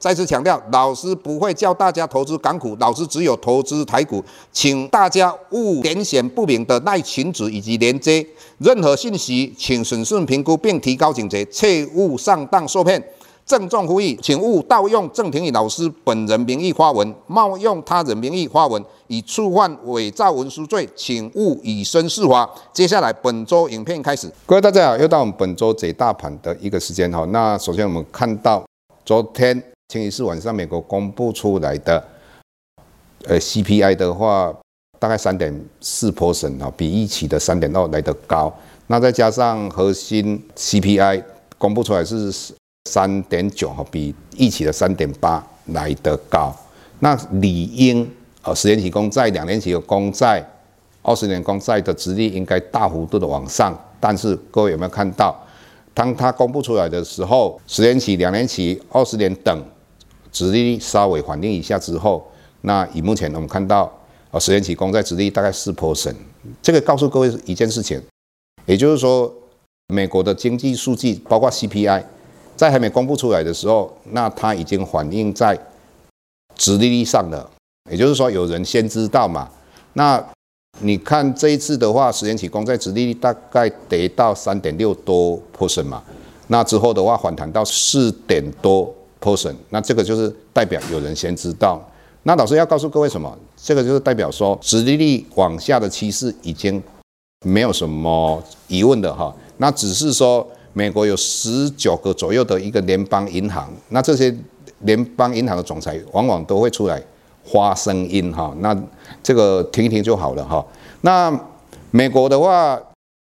[0.00, 8.26] 再次强调，老师不会教大家投资港股，老师只有投资台股，请大家勿点选不明的赖群组以及连接。
[8.56, 13.02] 任何信息，请审慎评估并提高警觉，切勿上当受骗。
[13.44, 22.48] 郑重呼吁，请勿盗用郑庭宇老师本人名义发文，冒用他人名义发文，以触犯伪造文书罪，请勿以身试法。
[22.72, 27.26] 接下来本周影片开始，各位大家好，又到我们本周解大盘的一个时间哈。
[27.32, 28.64] 那首先我们看到
[29.04, 29.69] 昨天。
[29.90, 32.00] 星期四晚上，美国公布出来的，
[33.24, 34.54] 呃，CPI 的话，
[35.00, 38.56] 大概三点四 percent 啊，比预期的三点二来得高。
[38.86, 41.24] 那再加上核心 CPI
[41.58, 42.32] 公布出来是
[42.88, 46.54] 三点九哈，比预期的三点八来得高。
[47.00, 48.08] 那理应
[48.42, 50.40] 呃，十年期公债、两年期的公债、
[51.02, 53.76] 二十年公债的值率应该大幅度的往上。
[53.98, 55.36] 但是各位有没有看到，
[55.92, 59.60] 当它公布出来的时候，十年期、两年期、二十年等。
[60.32, 62.26] 殖利率稍微反应一下之后，
[62.62, 63.90] 那以目前我们看到，
[64.30, 66.14] 呃，十年期公债殖利率大概四 percent，
[66.62, 68.00] 这个告诉各位一件事情，
[68.66, 69.32] 也就是说，
[69.88, 72.04] 美国的经济数据包括 CPI，
[72.56, 75.58] 在还没公布出来的时候，那它已经反映在
[76.56, 77.50] 殖利率上了，
[77.90, 79.48] 也就是说有人先知道嘛。
[79.94, 80.24] 那
[80.80, 86.02] 你看这一次的话，十年期公债殖利率大概得到三点六多 percent 嘛，
[86.46, 88.94] 那之后的话反弹到四点多。
[89.20, 91.80] person，那这个就是代表有人先知道。
[92.22, 93.34] 那老师要告诉各位什么？
[93.56, 96.82] 这个就是代表说，殖利率往下的趋势已经
[97.46, 99.34] 没有什么疑问的哈。
[99.56, 104.34] 那只是说，美国有十九个左右的一个联邦银行，那这些
[104.80, 107.02] 联邦银行的总裁往往都会出来
[107.44, 108.54] 发声音哈。
[108.60, 108.76] 那
[109.22, 110.64] 这个听一听就好了哈。
[111.00, 111.34] 那
[111.90, 112.78] 美国的话，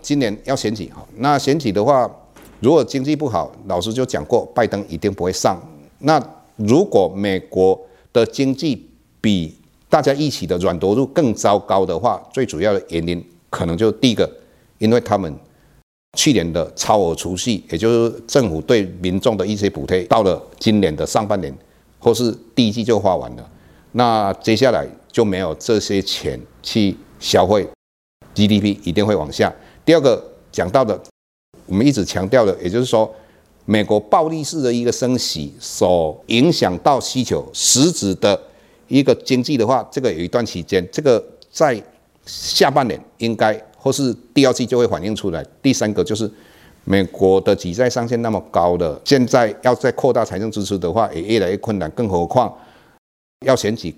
[0.00, 1.06] 今年要选举哈。
[1.16, 2.10] 那选举的话，
[2.60, 5.60] 如果经济不好，老师就讲过，拜登一定不会上。
[6.00, 6.22] 那
[6.56, 7.80] 如果美国
[8.12, 8.88] 的经济
[9.20, 9.54] 比
[9.88, 14.30] 大家一起的软着陆更糟糕的话，最主要的原因可能就第一个，
[14.78, 15.34] 因为他们
[16.16, 21.52] 去年的超额储蓄，也就是政府对民众的一些补贴，到了今年的上半年
[21.98, 23.50] 或是第一季就花完了，
[23.92, 27.66] 那接下来就没有这些钱去消费
[28.34, 29.52] ，GDP 一定会往下。
[29.84, 30.22] 第二个
[30.52, 31.00] 讲到的，
[31.66, 33.12] 我们一直强调的，也就是说。
[33.70, 38.40] 美国暴力式的一个升息所影响到需求，实质的
[38.86, 41.78] 一个经济的话，这个有一段期间，这个在
[42.24, 45.44] 下半年应该或是第二季就会反映出来。
[45.60, 46.30] 第三个就是
[46.84, 51.90] 美国的举债上限那么高的，现在要再扩大财政支出的话，也越来越困难。
[51.90, 52.50] 更何况
[53.44, 53.94] 要选举，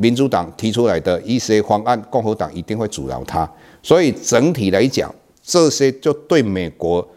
[0.00, 3.48] 民主党提出来的一些方案，共和党一定会阻挠它。
[3.80, 7.08] 所以整体来讲，这些就对美国。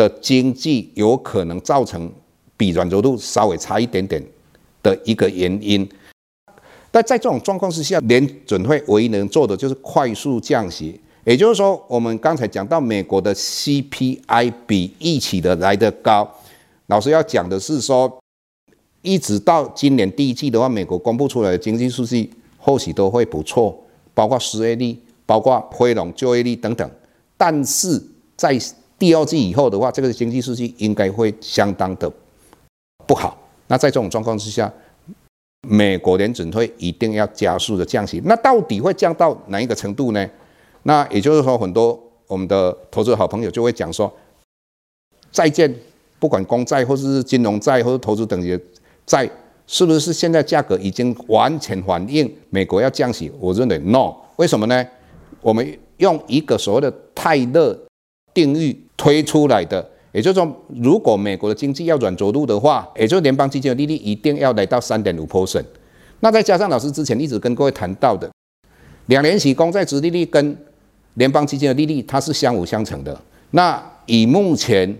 [0.00, 2.10] 的经济有可能造成
[2.56, 4.22] 比软着陆稍微差一点点
[4.82, 5.86] 的一个原因，
[6.90, 10.98] 但在这种状况之下，联准会唯一能做的就是快速降息。
[11.24, 16.26] 也就是说，我们刚才讲到美国的 CPI 比预期的来得高，
[16.86, 18.18] 老师要讲的是说，
[19.02, 23.78] 一直到今年第一季的话，美国公布出来的经济数据或许都会不错，
[24.14, 26.90] 包括失业率、包括非农就业率等等，
[27.36, 28.02] 但是
[28.34, 28.58] 在
[29.00, 32.12] 第二季以后的话，这个经济数据应该会相当的
[33.06, 33.34] 不好。
[33.66, 34.70] 那在这种状况之下，
[35.66, 38.20] 美国联准会一定要加速的降息。
[38.26, 40.28] 那到底会降到哪一个程度呢？
[40.82, 44.12] 那也就是说，很多我们的投资好朋友就会讲说，
[45.32, 45.74] 债券
[46.18, 48.58] 不管公债或是金融债或者投资等级
[49.06, 49.26] 债，
[49.66, 53.32] 是不是现在价格已经完全反映美国要降息？
[53.40, 54.14] 我认为 no。
[54.36, 54.86] 为什么呢？
[55.40, 57.74] 我们用一个所谓的泰勒
[58.34, 58.78] 定律。
[59.00, 59.82] 推出来的，
[60.12, 65.64] 也就是说，如果美国的经济要软着陆的话，也就是联邦基金的利率一定要来到三点五 percent。
[66.20, 68.30] 那再加上老师之前一直跟各位谈到的，
[69.06, 70.54] 两年期公债殖利率跟
[71.14, 73.18] 联邦基金的利率它是相辅相成的。
[73.52, 74.94] 那以目前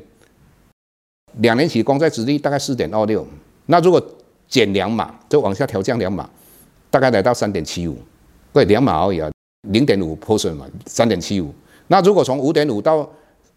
[1.42, 3.26] 两年期公债殖利率大概四点二六，
[3.66, 4.02] 那如果
[4.48, 6.26] 减两码，就往下调降两码，
[6.88, 7.98] 大概来到三点七五，
[8.50, 9.30] 对，两码而已啊，
[9.68, 11.52] 零点五 percent 嘛，三点七五。
[11.88, 13.06] 那如果从五点五到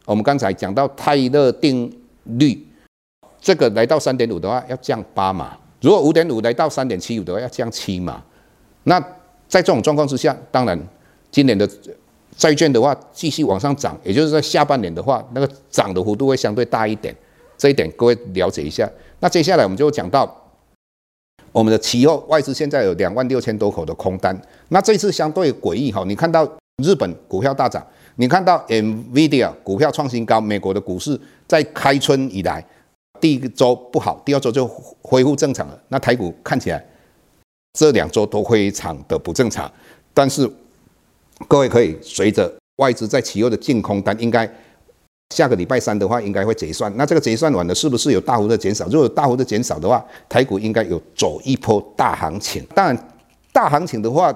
[0.05, 1.91] 我们刚才讲到泰勒定
[2.23, 2.67] 律，
[3.39, 8.21] 这个来到三点五的话要降八码，如果五点五来到三点七五的话要降七码。
[8.83, 8.99] 那
[9.47, 10.77] 在这种状况之下，当然
[11.31, 11.67] 今年的
[12.35, 17.15] 债券的话继续往上涨，也就是在下半年的话，那个涨的幅度会相对大一点。
[17.57, 18.89] 这一点各位了解一下。
[19.19, 20.29] 那接下来我们就讲到
[21.53, 24.37] 我们的期货外资现在有两万六千多口的空单。
[24.69, 26.43] 那这次相对诡异哈，你看到
[26.83, 27.85] 日本股票大涨，
[28.15, 32.65] 你看到 NVIDIA 股票创新高，美国的股市在开春以来
[33.19, 34.67] 第一个周不好，第二周就
[35.01, 35.79] 恢复正常了。
[35.89, 36.85] 那台股看起来
[37.73, 39.71] 这两周都非常的不正常，
[40.13, 40.49] 但是
[41.47, 44.49] 各位可以随着外资在期货的净空单应该。
[45.33, 46.95] 下个礼拜三的话，应该会结算。
[46.95, 48.85] 那这个结算完了，是不是有大幅的减少？
[48.85, 52.63] 如果有大幅的减少的话，台股应该有走一波大行情。
[52.75, 53.09] 当然，
[53.51, 54.31] 大行情的话，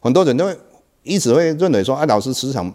[0.00, 0.58] 很多人都会
[1.04, 2.66] 一直会认为说，啊，老师市场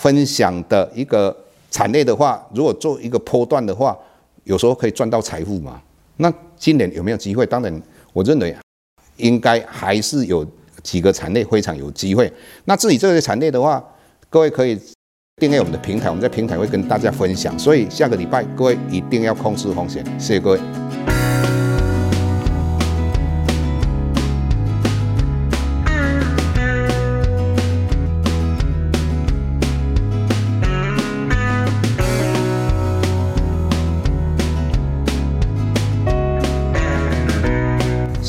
[0.00, 1.36] 分享的一个
[1.70, 3.96] 产业的话，如果做一个波段的话，
[4.44, 5.80] 有时候可以赚到财富嘛。
[6.16, 7.44] 那今年有没有机会？
[7.46, 8.56] 当然，我认为
[9.16, 10.46] 应该还是有
[10.82, 12.32] 几个产业非常有机会。
[12.64, 13.84] 那至于这些产业的话，
[14.30, 14.78] 各位可以。
[15.40, 20.81] 订阅我们的平台，我们在平台会跟大家分享，所以下个礼拜各位一定要控制风险，谢谢各位。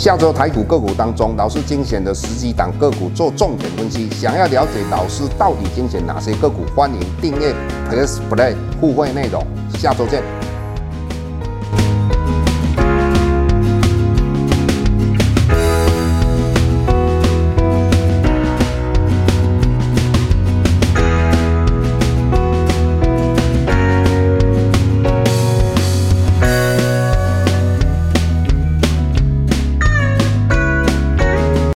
[0.03, 4.09] 下周台股个股当中，老师精选的十几档个股做重点分析。
[4.09, 7.55] 想要了解老师到底精选哪些个股，欢迎订阅
[7.89, 9.41] Plus Play 互惠内容。
[9.79, 10.42] 下周见。